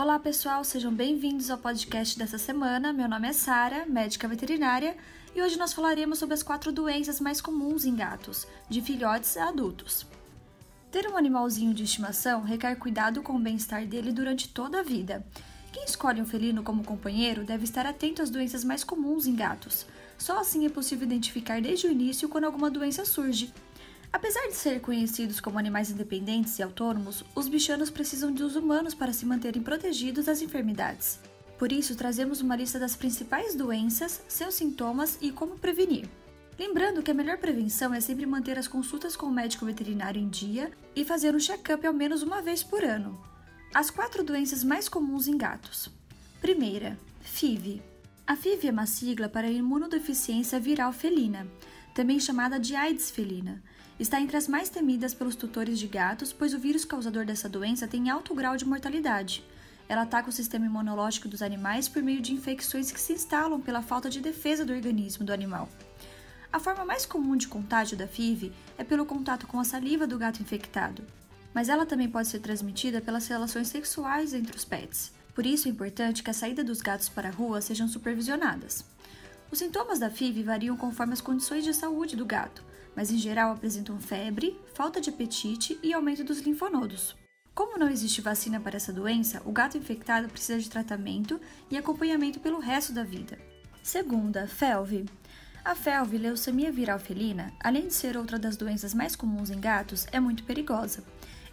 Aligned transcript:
Olá, 0.00 0.16
pessoal, 0.16 0.62
sejam 0.62 0.94
bem-vindos 0.94 1.50
ao 1.50 1.58
podcast 1.58 2.16
dessa 2.16 2.38
semana. 2.38 2.92
Meu 2.92 3.08
nome 3.08 3.26
é 3.26 3.32
Sara, 3.32 3.84
médica 3.84 4.28
veterinária, 4.28 4.96
e 5.34 5.42
hoje 5.42 5.58
nós 5.58 5.72
falaremos 5.72 6.20
sobre 6.20 6.34
as 6.34 6.42
quatro 6.44 6.70
doenças 6.70 7.18
mais 7.18 7.40
comuns 7.40 7.84
em 7.84 7.96
gatos, 7.96 8.46
de 8.68 8.80
filhotes 8.80 9.36
a 9.36 9.48
adultos. 9.48 10.06
Ter 10.92 11.08
um 11.08 11.16
animalzinho 11.16 11.74
de 11.74 11.82
estimação 11.82 12.44
requer 12.44 12.76
cuidado 12.76 13.22
com 13.22 13.32
o 13.32 13.40
bem-estar 13.40 13.84
dele 13.88 14.12
durante 14.12 14.46
toda 14.46 14.78
a 14.78 14.84
vida. 14.84 15.26
Quem 15.72 15.82
escolhe 15.82 16.22
um 16.22 16.26
felino 16.26 16.62
como 16.62 16.84
companheiro 16.84 17.44
deve 17.44 17.64
estar 17.64 17.84
atento 17.84 18.22
às 18.22 18.30
doenças 18.30 18.62
mais 18.62 18.84
comuns 18.84 19.26
em 19.26 19.34
gatos. 19.34 19.84
Só 20.16 20.38
assim 20.38 20.64
é 20.64 20.68
possível 20.68 21.08
identificar 21.08 21.60
desde 21.60 21.88
o 21.88 21.90
início 21.90 22.28
quando 22.28 22.44
alguma 22.44 22.70
doença 22.70 23.04
surge. 23.04 23.52
Apesar 24.12 24.48
de 24.48 24.54
ser 24.54 24.80
conhecidos 24.80 25.38
como 25.40 25.58
animais 25.58 25.90
independentes 25.90 26.58
e 26.58 26.62
autônomos, 26.62 27.22
os 27.34 27.46
bichanos 27.48 27.90
precisam 27.90 28.32
dos 28.32 28.56
humanos 28.56 28.94
para 28.94 29.12
se 29.12 29.26
manterem 29.26 29.62
protegidos 29.62 30.24
das 30.24 30.40
enfermidades. 30.40 31.20
Por 31.58 31.72
isso, 31.72 31.96
trazemos 31.96 32.40
uma 32.40 32.56
lista 32.56 32.78
das 32.78 32.96
principais 32.96 33.54
doenças, 33.54 34.22
seus 34.28 34.54
sintomas 34.54 35.18
e 35.20 35.30
como 35.30 35.58
prevenir. 35.58 36.08
Lembrando 36.58 37.02
que 37.02 37.10
a 37.10 37.14
melhor 37.14 37.38
prevenção 37.38 37.92
é 37.92 38.00
sempre 38.00 38.26
manter 38.26 38.58
as 38.58 38.66
consultas 38.66 39.14
com 39.14 39.26
o 39.26 39.32
médico 39.32 39.66
veterinário 39.66 40.20
em 40.20 40.28
dia 40.28 40.72
e 40.96 41.04
fazer 41.04 41.34
um 41.34 41.38
check-up 41.38 41.86
ao 41.86 41.92
menos 41.92 42.22
uma 42.22 42.40
vez 42.40 42.62
por 42.62 42.82
ano. 42.82 43.20
As 43.74 43.90
quatro 43.90 44.24
doenças 44.24 44.64
mais 44.64 44.88
comuns 44.88 45.28
em 45.28 45.36
gatos. 45.36 45.90
Primeira, 46.40 46.98
FIV. 47.20 47.82
A 48.26 48.34
FIV 48.34 48.68
é 48.68 48.70
uma 48.70 48.86
sigla 48.86 49.28
para 49.28 49.50
imunodeficiência 49.50 50.58
viral 50.58 50.92
felina, 50.92 51.46
também 51.94 52.18
chamada 52.18 52.58
de 52.58 52.74
AIDS 52.74 53.10
felina. 53.10 53.62
Está 53.98 54.20
entre 54.20 54.36
as 54.36 54.46
mais 54.46 54.68
temidas 54.68 55.12
pelos 55.12 55.34
tutores 55.34 55.76
de 55.76 55.88
gatos, 55.88 56.32
pois 56.32 56.54
o 56.54 56.58
vírus 56.58 56.84
causador 56.84 57.26
dessa 57.26 57.48
doença 57.48 57.88
tem 57.88 58.08
alto 58.08 58.32
grau 58.32 58.56
de 58.56 58.64
mortalidade. 58.64 59.42
Ela 59.88 60.02
ataca 60.02 60.28
o 60.28 60.32
sistema 60.32 60.66
imunológico 60.66 61.26
dos 61.26 61.42
animais 61.42 61.88
por 61.88 62.00
meio 62.00 62.20
de 62.20 62.32
infecções 62.32 62.92
que 62.92 63.00
se 63.00 63.14
instalam 63.14 63.60
pela 63.60 63.82
falta 63.82 64.08
de 64.08 64.20
defesa 64.20 64.64
do 64.64 64.72
organismo 64.72 65.26
do 65.26 65.32
animal. 65.32 65.68
A 66.52 66.60
forma 66.60 66.84
mais 66.84 67.04
comum 67.04 67.36
de 67.36 67.48
contágio 67.48 67.96
da 67.96 68.06
FIV 68.06 68.52
é 68.76 68.84
pelo 68.84 69.04
contato 69.04 69.48
com 69.48 69.58
a 69.58 69.64
saliva 69.64 70.06
do 70.06 70.16
gato 70.16 70.40
infectado, 70.40 71.02
mas 71.52 71.68
ela 71.68 71.84
também 71.84 72.08
pode 72.08 72.28
ser 72.28 72.38
transmitida 72.38 73.00
pelas 73.00 73.26
relações 73.26 73.66
sexuais 73.66 74.32
entre 74.32 74.56
os 74.56 74.64
pets. 74.64 75.12
Por 75.34 75.44
isso 75.44 75.66
é 75.66 75.72
importante 75.72 76.22
que 76.22 76.30
a 76.30 76.34
saída 76.34 76.62
dos 76.62 76.80
gatos 76.80 77.08
para 77.08 77.28
a 77.28 77.32
rua 77.32 77.60
sejam 77.60 77.88
supervisionadas. 77.88 78.84
Os 79.50 79.58
sintomas 79.58 79.98
da 79.98 80.08
FIV 80.08 80.44
variam 80.44 80.76
conforme 80.76 81.14
as 81.14 81.20
condições 81.20 81.64
de 81.64 81.74
saúde 81.74 82.14
do 82.14 82.24
gato, 82.24 82.62
mas 82.98 83.12
em 83.12 83.16
geral 83.16 83.52
apresentam 83.52 84.00
febre, 84.00 84.60
falta 84.74 85.00
de 85.00 85.08
apetite 85.08 85.78
e 85.84 85.94
aumento 85.94 86.24
dos 86.24 86.40
linfonodos. 86.40 87.14
Como 87.54 87.78
não 87.78 87.88
existe 87.88 88.20
vacina 88.20 88.58
para 88.58 88.74
essa 88.74 88.92
doença, 88.92 89.40
o 89.44 89.52
gato 89.52 89.78
infectado 89.78 90.28
precisa 90.28 90.58
de 90.58 90.68
tratamento 90.68 91.40
e 91.70 91.76
acompanhamento 91.76 92.40
pelo 92.40 92.58
resto 92.58 92.92
da 92.92 93.04
vida. 93.04 93.38
Segunda, 93.84 94.48
FeLV. 94.48 95.06
A 95.64 95.76
FeLV, 95.76 96.18
leucemia 96.18 96.72
viral 96.72 96.98
felina, 96.98 97.52
além 97.60 97.86
de 97.86 97.94
ser 97.94 98.16
outra 98.16 98.36
das 98.36 98.56
doenças 98.56 98.92
mais 98.92 99.14
comuns 99.14 99.48
em 99.48 99.60
gatos, 99.60 100.08
é 100.10 100.18
muito 100.18 100.42
perigosa. 100.42 101.04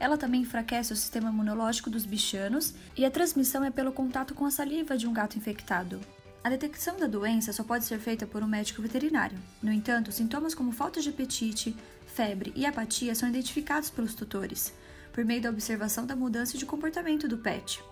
Ela 0.00 0.16
também 0.16 0.40
enfraquece 0.40 0.94
o 0.94 0.96
sistema 0.96 1.28
imunológico 1.28 1.90
dos 1.90 2.06
bichanos 2.06 2.72
e 2.96 3.04
a 3.04 3.10
transmissão 3.10 3.62
é 3.62 3.70
pelo 3.70 3.92
contato 3.92 4.34
com 4.34 4.46
a 4.46 4.50
saliva 4.50 4.96
de 4.96 5.06
um 5.06 5.12
gato 5.12 5.36
infectado. 5.36 6.00
A 6.44 6.50
detecção 6.50 6.98
da 6.98 7.06
doença 7.06 7.54
só 7.54 7.64
pode 7.64 7.86
ser 7.86 7.98
feita 7.98 8.26
por 8.26 8.42
um 8.42 8.46
médico 8.46 8.82
veterinário. 8.82 9.38
No 9.62 9.72
entanto, 9.72 10.12
sintomas 10.12 10.54
como 10.54 10.72
falta 10.72 11.00
de 11.00 11.08
apetite, 11.08 11.74
febre 12.04 12.52
e 12.54 12.66
apatia 12.66 13.14
são 13.14 13.30
identificados 13.30 13.88
pelos 13.88 14.14
tutores, 14.14 14.74
por 15.10 15.24
meio 15.24 15.40
da 15.40 15.48
observação 15.48 16.04
da 16.04 16.14
mudança 16.14 16.58
de 16.58 16.66
comportamento 16.66 17.26
do 17.26 17.38
pet. 17.38 17.82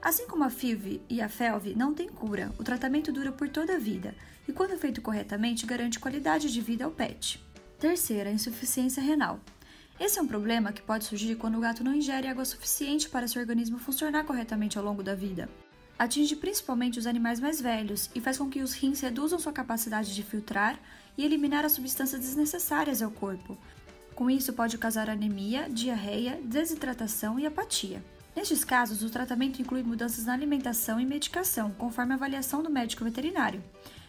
Assim 0.00 0.28
como 0.28 0.44
a 0.44 0.50
FIV 0.50 1.02
e 1.10 1.20
a 1.20 1.28
FeLV 1.28 1.74
não 1.74 1.92
têm 1.92 2.08
cura, 2.08 2.52
o 2.56 2.62
tratamento 2.62 3.10
dura 3.10 3.32
por 3.32 3.48
toda 3.48 3.74
a 3.74 3.80
vida 3.80 4.14
e, 4.46 4.52
quando 4.52 4.78
feito 4.78 5.02
corretamente, 5.02 5.66
garante 5.66 5.98
qualidade 5.98 6.52
de 6.52 6.60
vida 6.60 6.84
ao 6.84 6.92
pet. 6.92 7.44
Terceira, 7.80 8.30
insuficiência 8.30 9.02
renal. 9.02 9.40
Esse 9.98 10.20
é 10.20 10.22
um 10.22 10.28
problema 10.28 10.72
que 10.72 10.82
pode 10.82 11.04
surgir 11.04 11.34
quando 11.34 11.58
o 11.58 11.60
gato 11.60 11.82
não 11.82 11.96
ingere 11.96 12.28
água 12.28 12.44
suficiente 12.44 13.08
para 13.08 13.26
seu 13.26 13.40
organismo 13.40 13.76
funcionar 13.76 14.22
corretamente 14.22 14.78
ao 14.78 14.84
longo 14.84 15.02
da 15.02 15.16
vida. 15.16 15.48
Atinge 16.02 16.34
principalmente 16.34 16.98
os 16.98 17.06
animais 17.06 17.38
mais 17.38 17.60
velhos 17.60 18.10
e 18.12 18.20
faz 18.20 18.36
com 18.36 18.50
que 18.50 18.60
os 18.60 18.74
rins 18.74 18.98
reduzam 18.98 19.38
sua 19.38 19.52
capacidade 19.52 20.12
de 20.12 20.24
filtrar 20.24 20.76
e 21.16 21.24
eliminar 21.24 21.64
as 21.64 21.70
substâncias 21.70 22.20
desnecessárias 22.20 23.00
ao 23.00 23.08
corpo. 23.12 23.56
Com 24.12 24.28
isso, 24.28 24.52
pode 24.52 24.76
causar 24.78 25.08
anemia, 25.08 25.68
diarreia, 25.70 26.40
desidratação 26.42 27.38
e 27.38 27.46
apatia. 27.46 28.02
Nestes 28.34 28.64
casos, 28.64 29.04
o 29.04 29.10
tratamento 29.10 29.62
inclui 29.62 29.84
mudanças 29.84 30.24
na 30.24 30.32
alimentação 30.32 30.98
e 30.98 31.06
medicação, 31.06 31.70
conforme 31.78 32.14
a 32.14 32.16
avaliação 32.16 32.64
do 32.64 32.68
médico 32.68 33.04
veterinário. 33.04 33.62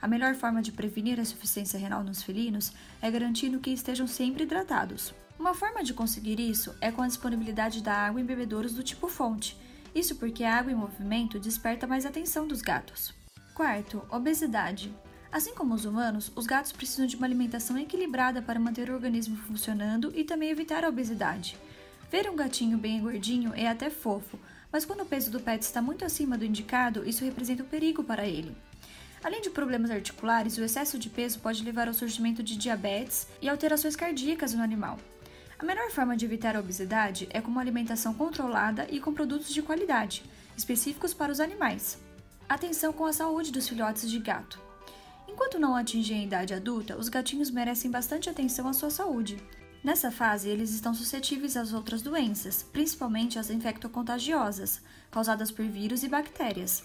A 0.00 0.08
melhor 0.08 0.34
forma 0.34 0.62
de 0.62 0.72
prevenir 0.72 1.18
a 1.18 1.22
insuficiência 1.22 1.78
renal 1.78 2.02
nos 2.02 2.22
felinos 2.22 2.72
é 3.02 3.10
garantindo 3.10 3.60
que 3.60 3.68
estejam 3.68 4.06
sempre 4.06 4.44
hidratados. 4.44 5.12
Uma 5.38 5.52
forma 5.52 5.84
de 5.84 5.92
conseguir 5.92 6.40
isso 6.40 6.74
é 6.80 6.90
com 6.90 7.02
a 7.02 7.06
disponibilidade 7.06 7.82
da 7.82 7.92
água 7.92 8.22
em 8.22 8.24
bebedouros 8.24 8.72
do 8.72 8.82
tipo 8.82 9.06
fonte. 9.06 9.54
Isso 9.94 10.16
porque 10.16 10.42
a 10.42 10.56
água 10.56 10.72
em 10.72 10.74
movimento 10.74 11.38
desperta 11.38 11.86
mais 11.86 12.04
atenção 12.04 12.48
dos 12.48 12.60
gatos. 12.60 13.14
Quarto, 13.54 14.02
obesidade. 14.10 14.92
Assim 15.30 15.54
como 15.54 15.74
os 15.74 15.84
humanos, 15.84 16.32
os 16.34 16.46
gatos 16.46 16.72
precisam 16.72 17.06
de 17.06 17.16
uma 17.16 17.26
alimentação 17.26 17.78
equilibrada 17.78 18.42
para 18.42 18.58
manter 18.58 18.90
o 18.90 18.94
organismo 18.94 19.36
funcionando 19.36 20.12
e 20.14 20.24
também 20.24 20.50
evitar 20.50 20.84
a 20.84 20.88
obesidade. 20.88 21.56
Ver 22.10 22.28
um 22.28 22.36
gatinho 22.36 22.76
bem 22.76 23.00
gordinho 23.00 23.52
é 23.54 23.68
até 23.68 23.90
fofo, 23.90 24.38
mas 24.72 24.84
quando 24.84 25.02
o 25.02 25.06
peso 25.06 25.30
do 25.30 25.40
pet 25.40 25.62
está 25.62 25.80
muito 25.80 26.04
acima 26.04 26.36
do 26.36 26.44
indicado, 26.44 27.08
isso 27.08 27.24
representa 27.24 27.62
um 27.62 27.66
perigo 27.66 28.02
para 28.02 28.26
ele. 28.26 28.56
Além 29.22 29.40
de 29.40 29.50
problemas 29.50 29.90
articulares, 29.90 30.58
o 30.58 30.64
excesso 30.64 30.98
de 30.98 31.08
peso 31.08 31.38
pode 31.38 31.64
levar 31.64 31.88
ao 31.88 31.94
surgimento 31.94 32.42
de 32.42 32.56
diabetes 32.56 33.26
e 33.40 33.48
alterações 33.48 33.96
cardíacas 33.96 34.52
no 34.52 34.62
animal. 34.62 34.98
A 35.64 35.66
melhor 35.66 35.90
forma 35.90 36.14
de 36.14 36.26
evitar 36.26 36.54
a 36.54 36.60
obesidade 36.60 37.26
é 37.30 37.40
com 37.40 37.50
uma 37.50 37.62
alimentação 37.62 38.12
controlada 38.12 38.86
e 38.90 39.00
com 39.00 39.14
produtos 39.14 39.48
de 39.48 39.62
qualidade, 39.62 40.22
específicos 40.54 41.14
para 41.14 41.32
os 41.32 41.40
animais. 41.40 41.98
Atenção 42.46 42.92
com 42.92 43.06
a 43.06 43.14
saúde 43.14 43.50
dos 43.50 43.66
filhotes 43.66 44.10
de 44.10 44.18
gato. 44.18 44.60
Enquanto 45.26 45.58
não 45.58 45.74
atingem 45.74 46.20
a 46.20 46.22
idade 46.22 46.52
adulta, 46.52 46.98
os 46.98 47.08
gatinhos 47.08 47.50
merecem 47.50 47.90
bastante 47.90 48.28
atenção 48.28 48.68
à 48.68 48.74
sua 48.74 48.90
saúde. 48.90 49.42
Nessa 49.82 50.10
fase, 50.10 50.50
eles 50.50 50.70
estão 50.70 50.92
suscetíveis 50.92 51.56
às 51.56 51.72
outras 51.72 52.02
doenças, 52.02 52.62
principalmente 52.62 53.38
às 53.38 53.48
infectocontagiosas, 53.48 54.82
causadas 55.10 55.50
por 55.50 55.64
vírus 55.64 56.02
e 56.02 56.08
bactérias. 56.08 56.84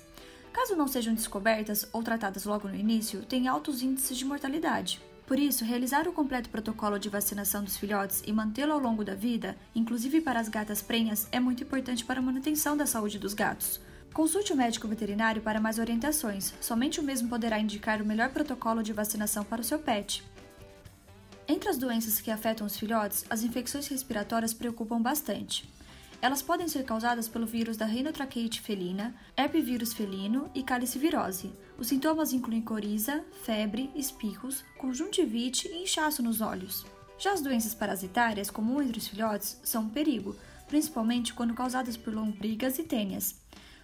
Caso 0.53 0.77
não 0.77 0.87
sejam 0.87 1.13
descobertas 1.13 1.85
ou 1.91 2.01
tratadas 2.01 2.45
logo 2.45 2.69
no 2.69 2.75
início, 2.75 3.25
têm 3.25 3.49
altos 3.49 3.81
índices 3.81 4.17
de 4.17 4.23
mortalidade. 4.23 5.01
Por 5.29 5.37
isso, 5.37 5.63
realizar 5.63 6.07
o 6.07 6.11
completo 6.11 6.49
protocolo 6.49 6.97
de 6.97 7.07
vacinação 7.07 7.63
dos 7.63 7.77
filhotes 7.77 8.23
e 8.25 8.33
mantê-lo 8.33 8.73
ao 8.73 8.79
longo 8.79 9.05
da 9.05 9.13
vida, 9.13 9.55
inclusive 9.75 10.21
para 10.21 10.39
as 10.39 10.49
gatas 10.49 10.81
prenhas, 10.81 11.27
é 11.31 11.39
muito 11.39 11.61
importante 11.61 12.03
para 12.03 12.19
a 12.19 12.23
manutenção 12.23 12.75
da 12.75 12.87
saúde 12.87 13.19
dos 13.19 13.35
gatos. 13.35 13.79
Consulte 14.11 14.51
o 14.51 14.55
médico 14.55 14.87
veterinário 14.87 15.39
para 15.39 15.61
mais 15.61 15.77
orientações, 15.77 16.51
somente 16.59 16.99
o 16.99 17.03
mesmo 17.03 17.29
poderá 17.29 17.59
indicar 17.59 18.01
o 18.01 18.05
melhor 18.07 18.29
protocolo 18.29 18.81
de 18.81 18.91
vacinação 18.91 19.43
para 19.43 19.61
o 19.61 19.63
seu 19.63 19.77
pet. 19.77 20.23
Entre 21.47 21.69
as 21.69 21.77
doenças 21.77 22.19
que 22.19 22.31
afetam 22.31 22.65
os 22.65 22.75
filhotes, 22.75 23.23
as 23.29 23.43
infecções 23.43 23.87
respiratórias 23.87 24.51
preocupam 24.51 24.99
bastante. 24.99 25.69
Elas 26.21 26.41
podem 26.41 26.67
ser 26.67 26.83
causadas 26.83 27.29
pelo 27.29 27.45
vírus 27.45 27.77
da 27.77 27.85
rinotraqueite 27.85 28.59
felina, 28.59 29.15
herpevírus 29.37 29.93
felino 29.93 30.51
e 30.53 30.61
calicivirose. 30.61 31.53
Os 31.77 31.87
sintomas 31.87 32.33
incluem 32.33 32.61
coriza, 32.61 33.23
febre, 33.43 33.89
espirros, 33.95 34.65
conjuntivite 34.77 35.69
e 35.69 35.83
inchaço 35.83 36.21
nos 36.21 36.41
olhos. 36.41 36.85
Já 37.17 37.31
as 37.31 37.41
doenças 37.41 37.73
parasitárias, 37.73 38.49
comum 38.49 38.81
entre 38.81 38.97
os 38.97 39.07
filhotes, 39.07 39.59
são 39.63 39.83
um 39.83 39.89
perigo, 39.89 40.35
principalmente 40.67 41.33
quando 41.33 41.53
causadas 41.53 41.95
por 41.95 42.13
lombrigas 42.13 42.77
e 42.79 42.83
tênias. 42.83 43.35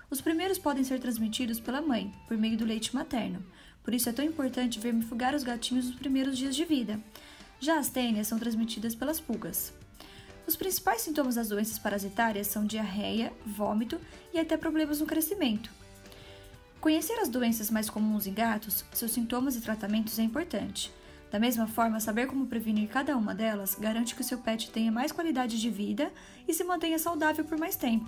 Os 0.10 0.20
primeiros 0.20 0.58
podem 0.58 0.84
ser 0.84 1.00
transmitidos 1.00 1.60
pela 1.60 1.82
mãe, 1.82 2.14
por 2.28 2.38
meio 2.38 2.58
do 2.58 2.66
leite 2.66 2.94
materno. 2.94 3.44
Por 3.82 3.94
isso 3.94 4.10
é 4.10 4.14
tão 4.14 4.26
importante 4.26 4.80
vermifugar 4.80 5.34
os 5.34 5.44
gatinhos 5.44 5.86
nos 5.86 5.96
primeiros 5.96 6.38
dias 6.38 6.56
de 6.56 6.66
vida. 6.66 7.00
Já 7.60 7.80
as 7.80 7.90
tênias 7.90 8.28
são 8.28 8.38
transmitidas 8.38 8.94
pelas 8.94 9.20
pulgas. 9.20 9.74
Os 10.48 10.56
principais 10.56 11.02
sintomas 11.02 11.36
das 11.36 11.50
doenças 11.50 11.80
parasitárias 11.80 12.48
são 12.48 12.66
diarreia, 12.66 13.34
vômito 13.46 14.00
e 14.34 14.40
até 14.40 14.56
problemas 14.56 15.00
no 15.00 15.06
crescimento. 15.06 15.70
Conhecer 16.80 17.20
as 17.20 17.30
doenças 17.30 17.72
mais 17.72 17.90
comuns 17.90 18.28
em 18.28 18.34
gatos, 18.34 18.86
seus 18.94 19.12
sintomas 19.12 19.56
e 19.56 19.62
tratamentos 19.62 20.20
é 20.20 20.22
importante. 20.22 20.94
Da 21.32 21.40
mesma 21.40 21.68
forma, 21.68 22.00
saber 22.00 22.28
como 22.28 22.46
prevenir 22.46 22.88
cada 22.88 23.18
uma 23.18 23.34
delas 23.34 23.76
garante 23.76 24.14
que 24.14 24.22
o 24.22 24.24
seu 24.24 24.38
pet 24.38 24.70
tenha 24.70 24.92
mais 24.92 25.12
qualidade 25.12 25.60
de 25.60 25.70
vida 25.70 26.12
e 26.48 26.54
se 26.54 26.64
mantenha 26.64 27.00
saudável 27.00 27.44
por 27.44 27.58
mais 27.58 27.76
tempo. 27.76 28.08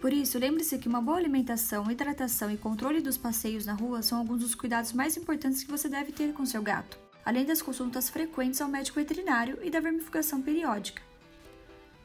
Por 0.00 0.12
isso, 0.12 0.38
lembre-se 0.38 0.78
que 0.78 0.88
uma 0.88 1.00
boa 1.00 1.16
alimentação, 1.16 1.90
hidratação 1.90 2.50
e 2.50 2.56
controle 2.56 3.00
dos 3.00 3.16
passeios 3.16 3.64
na 3.64 3.72
rua 3.74 4.02
são 4.02 4.18
alguns 4.18 4.40
dos 4.40 4.54
cuidados 4.54 4.92
mais 4.92 5.16
importantes 5.16 5.62
que 5.62 5.70
você 5.70 5.88
deve 5.88 6.12
ter 6.12 6.32
com 6.32 6.44
seu 6.44 6.60
gato 6.60 7.06
além 7.26 7.44
das 7.44 7.60
consultas 7.60 8.08
frequentes 8.08 8.60
ao 8.60 8.68
médico 8.68 9.00
veterinário 9.00 9.58
e 9.60 9.68
da 9.68 9.80
vermifugação 9.80 10.40
periódica. 10.40 11.02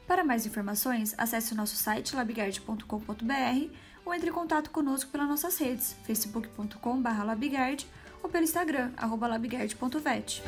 Para 0.06 0.24
mais 0.24 0.46
informações, 0.46 1.14
acesse 1.16 1.52
o 1.52 1.56
nosso 1.56 1.76
site 1.76 2.14
labigard.com.br 2.14 3.68
ou 4.04 4.12
entre 4.14 4.30
em 4.30 4.32
contato 4.32 4.70
conosco 4.70 5.10
pelas 5.10 5.28
nossas 5.28 5.56
redes, 5.58 5.96
facebook.com.br 6.04 7.24
labigard 7.24 7.86
ou 8.22 8.28
pelo 8.28 8.44
Instagram, 8.44 8.90
labigard.vet. 9.28 10.42